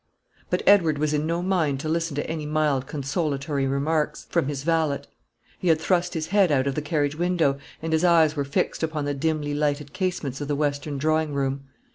[0.49, 4.63] But Edward was in no mind to listen to any mild consolatory remarks from his
[4.63, 5.03] valet.
[5.59, 8.81] He had thrust his head out of the carriage window, and his eyes were fixed
[8.81, 11.65] upon the dimly lighted casements of the western drawing room.